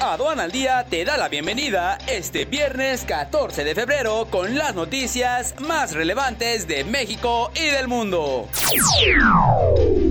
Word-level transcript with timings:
Aduan 0.00 0.38
al 0.38 0.52
Día 0.52 0.86
te 0.88 1.04
da 1.04 1.16
la 1.16 1.28
bienvenida 1.28 1.98
este 2.06 2.44
viernes 2.44 3.04
14 3.04 3.64
de 3.64 3.74
febrero 3.74 4.28
con 4.30 4.56
las 4.56 4.76
noticias 4.76 5.56
más 5.60 5.92
relevantes 5.92 6.68
de 6.68 6.84
México 6.84 7.50
y 7.56 7.66
del 7.66 7.88
mundo. 7.88 8.46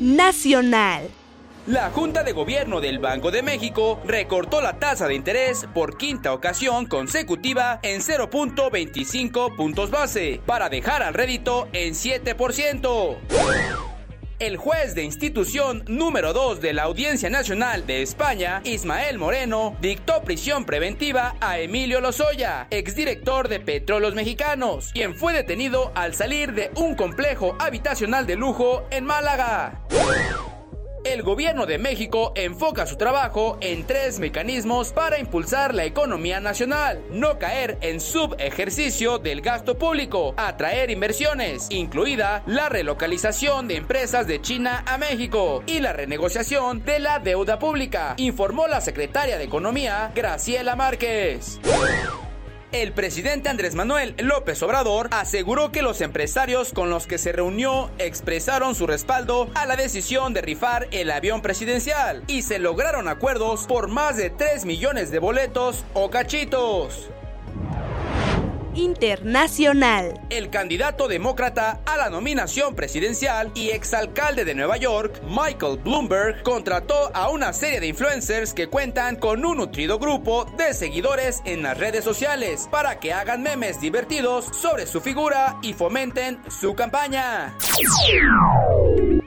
Nacional. 0.00 1.10
La 1.66 1.90
Junta 1.90 2.22
de 2.22 2.32
Gobierno 2.32 2.80
del 2.80 2.98
Banco 2.98 3.30
de 3.30 3.42
México 3.42 4.00
recortó 4.06 4.62
la 4.62 4.78
tasa 4.78 5.06
de 5.06 5.16
interés 5.16 5.66
por 5.74 5.98
quinta 5.98 6.32
ocasión 6.32 6.86
consecutiva 6.86 7.78
en 7.82 8.00
0.25 8.00 9.54
puntos 9.54 9.90
base 9.90 10.40
para 10.46 10.70
dejar 10.70 11.02
al 11.02 11.12
rédito 11.12 11.68
en 11.74 11.92
7% 11.92 13.93
el 14.44 14.58
juez 14.58 14.94
de 14.94 15.02
institución 15.02 15.84
número 15.88 16.34
2 16.34 16.60
de 16.60 16.74
la 16.74 16.82
Audiencia 16.82 17.30
Nacional 17.30 17.86
de 17.86 18.02
España, 18.02 18.60
Ismael 18.64 19.18
Moreno, 19.18 19.74
dictó 19.80 20.22
prisión 20.22 20.66
preventiva 20.66 21.34
a 21.40 21.58
Emilio 21.58 22.02
Lozoya, 22.02 22.66
exdirector 22.70 23.48
de 23.48 23.60
Petróleos 23.60 24.14
Mexicanos, 24.14 24.90
quien 24.92 25.14
fue 25.14 25.32
detenido 25.32 25.92
al 25.94 26.14
salir 26.14 26.52
de 26.52 26.70
un 26.76 26.94
complejo 26.94 27.56
habitacional 27.58 28.26
de 28.26 28.36
lujo 28.36 28.86
en 28.90 29.06
Málaga 29.06 29.80
el 31.04 31.22
gobierno 31.22 31.66
de 31.66 31.78
México 31.78 32.32
enfoca 32.34 32.86
su 32.86 32.96
trabajo 32.96 33.58
en 33.60 33.86
tres 33.86 34.18
mecanismos 34.18 34.92
para 34.92 35.18
impulsar 35.18 35.74
la 35.74 35.84
economía 35.84 36.40
nacional, 36.40 37.02
no 37.10 37.38
caer 37.38 37.78
en 37.82 38.00
subejercicio 38.00 39.18
del 39.18 39.40
gasto 39.40 39.78
público, 39.78 40.34
atraer 40.36 40.90
inversiones, 40.90 41.68
incluida 41.70 42.42
la 42.46 42.68
relocalización 42.68 43.68
de 43.68 43.76
empresas 43.76 44.26
de 44.26 44.40
China 44.40 44.82
a 44.86 44.98
México 44.98 45.62
y 45.66 45.80
la 45.80 45.92
renegociación 45.92 46.84
de 46.84 46.98
la 46.98 47.18
deuda 47.18 47.58
pública, 47.58 48.14
informó 48.16 48.66
la 48.66 48.80
secretaria 48.80 49.38
de 49.38 49.44
Economía, 49.44 50.10
Graciela 50.14 50.74
Márquez. 50.74 51.60
El 52.74 52.90
presidente 52.90 53.48
Andrés 53.48 53.76
Manuel 53.76 54.16
López 54.18 54.60
Obrador 54.64 55.08
aseguró 55.12 55.70
que 55.70 55.80
los 55.80 56.00
empresarios 56.00 56.72
con 56.72 56.90
los 56.90 57.06
que 57.06 57.18
se 57.18 57.30
reunió 57.30 57.88
expresaron 57.98 58.74
su 58.74 58.88
respaldo 58.88 59.48
a 59.54 59.64
la 59.64 59.76
decisión 59.76 60.34
de 60.34 60.42
rifar 60.42 60.88
el 60.90 61.12
avión 61.12 61.40
presidencial 61.40 62.24
y 62.26 62.42
se 62.42 62.58
lograron 62.58 63.06
acuerdos 63.06 63.68
por 63.68 63.86
más 63.86 64.16
de 64.16 64.30
3 64.30 64.64
millones 64.64 65.12
de 65.12 65.20
boletos 65.20 65.84
o 65.94 66.10
cachitos 66.10 67.10
internacional. 68.74 70.20
El 70.30 70.50
candidato 70.50 71.08
demócrata 71.08 71.80
a 71.86 71.96
la 71.96 72.10
nominación 72.10 72.74
presidencial 72.74 73.50
y 73.54 73.70
exalcalde 73.70 74.44
de 74.44 74.54
Nueva 74.54 74.76
York, 74.76 75.20
Michael 75.26 75.78
Bloomberg, 75.82 76.42
contrató 76.42 77.10
a 77.14 77.30
una 77.30 77.52
serie 77.52 77.80
de 77.80 77.86
influencers 77.86 78.52
que 78.52 78.68
cuentan 78.68 79.16
con 79.16 79.44
un 79.44 79.58
nutrido 79.58 79.98
grupo 79.98 80.44
de 80.56 80.74
seguidores 80.74 81.40
en 81.44 81.62
las 81.62 81.78
redes 81.78 82.04
sociales 82.04 82.68
para 82.70 83.00
que 83.00 83.12
hagan 83.12 83.42
memes 83.42 83.80
divertidos 83.80 84.46
sobre 84.46 84.86
su 84.86 85.00
figura 85.00 85.58
y 85.62 85.72
fomenten 85.72 86.40
su 86.50 86.74
campaña. 86.74 87.56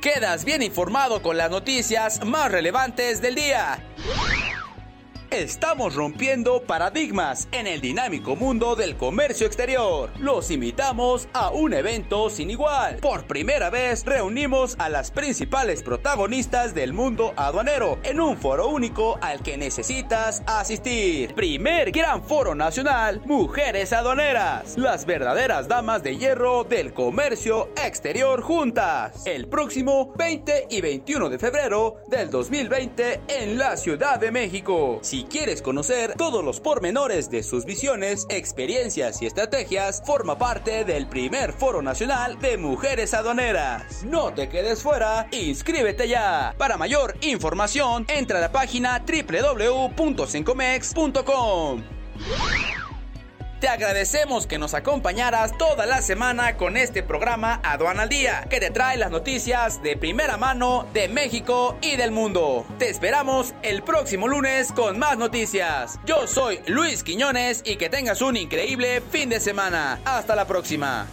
Quedas 0.00 0.44
bien 0.44 0.62
informado 0.62 1.22
con 1.22 1.36
las 1.36 1.50
noticias 1.50 2.24
más 2.24 2.50
relevantes 2.50 3.20
del 3.20 3.36
día. 3.36 3.78
Estamos 5.32 5.94
rompiendo 5.94 6.60
paradigmas 6.60 7.48
en 7.52 7.66
el 7.66 7.80
dinámico 7.80 8.36
mundo 8.36 8.76
del 8.76 8.98
comercio 8.98 9.46
exterior. 9.46 10.10
Los 10.18 10.50
invitamos 10.50 11.26
a 11.32 11.48
un 11.48 11.72
evento 11.72 12.28
sin 12.28 12.50
igual. 12.50 12.96
Por 12.96 13.26
primera 13.26 13.70
vez 13.70 14.04
reunimos 14.04 14.76
a 14.78 14.90
las 14.90 15.10
principales 15.10 15.82
protagonistas 15.82 16.74
del 16.74 16.92
mundo 16.92 17.32
aduanero 17.36 17.98
en 18.02 18.20
un 18.20 18.36
foro 18.36 18.68
único 18.68 19.18
al 19.22 19.42
que 19.42 19.56
necesitas 19.56 20.42
asistir. 20.46 21.34
Primer 21.34 21.92
gran 21.92 22.22
foro 22.22 22.54
nacional, 22.54 23.22
Mujeres 23.24 23.94
Aduaneras, 23.94 24.76
las 24.76 25.06
verdaderas 25.06 25.66
damas 25.66 26.02
de 26.02 26.18
hierro 26.18 26.64
del 26.64 26.92
comercio 26.92 27.70
exterior 27.82 28.42
juntas. 28.42 29.26
El 29.26 29.48
próximo 29.48 30.12
20 30.14 30.66
y 30.68 30.82
21 30.82 31.30
de 31.30 31.38
febrero 31.38 31.96
del 32.08 32.28
2020 32.28 33.20
en 33.28 33.56
la 33.56 33.78
Ciudad 33.78 34.20
de 34.20 34.30
México. 34.30 35.00
Quieres 35.24 35.62
conocer 35.62 36.14
todos 36.16 36.44
los 36.44 36.60
pormenores 36.60 37.30
de 37.30 37.42
sus 37.42 37.64
visiones, 37.64 38.26
experiencias 38.28 39.22
y 39.22 39.26
estrategias, 39.26 40.02
forma 40.04 40.38
parte 40.38 40.84
del 40.84 41.08
primer 41.08 41.52
Foro 41.52 41.82
Nacional 41.82 42.38
de 42.40 42.58
Mujeres 42.58 43.14
Aduaneras. 43.14 44.04
No 44.04 44.32
te 44.32 44.48
quedes 44.48 44.82
fuera, 44.82 45.28
inscríbete 45.30 46.08
ya. 46.08 46.54
Para 46.58 46.76
mayor 46.76 47.16
información, 47.20 48.04
entra 48.08 48.38
a 48.38 48.40
la 48.42 48.52
página 48.52 49.04
www.sencomex.com. 49.06 51.82
Te 53.62 53.68
agradecemos 53.68 54.48
que 54.48 54.58
nos 54.58 54.74
acompañaras 54.74 55.56
toda 55.56 55.86
la 55.86 56.02
semana 56.02 56.56
con 56.56 56.76
este 56.76 57.04
programa 57.04 57.60
Aduana 57.62 58.02
al 58.02 58.08
Día, 58.08 58.44
que 58.50 58.58
te 58.58 58.72
trae 58.72 58.96
las 58.96 59.12
noticias 59.12 59.80
de 59.84 59.96
primera 59.96 60.36
mano 60.36 60.84
de 60.92 61.06
México 61.06 61.78
y 61.80 61.94
del 61.94 62.10
mundo. 62.10 62.66
Te 62.80 62.90
esperamos 62.90 63.54
el 63.62 63.84
próximo 63.84 64.26
lunes 64.26 64.72
con 64.72 64.98
más 64.98 65.16
noticias. 65.16 66.00
Yo 66.04 66.26
soy 66.26 66.58
Luis 66.66 67.04
Quiñones 67.04 67.62
y 67.64 67.76
que 67.76 67.88
tengas 67.88 68.20
un 68.20 68.36
increíble 68.36 69.00
fin 69.12 69.28
de 69.28 69.38
semana. 69.38 70.00
Hasta 70.04 70.34
la 70.34 70.44
próxima. 70.44 71.06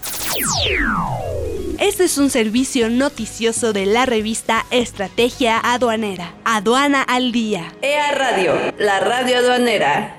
Este 1.77 2.05
es 2.05 2.17
un 2.17 2.31
servicio 2.31 2.89
noticioso 2.89 3.73
de 3.73 3.85
la 3.85 4.07
revista 4.07 4.65
Estrategia 4.71 5.59
Aduanera. 5.63 6.33
Aduana 6.45 7.03
al 7.03 7.31
Día. 7.31 7.71
EA 7.83 8.11
Radio, 8.15 8.55
la 8.79 9.01
radio 9.01 9.37
aduanera. 9.37 10.18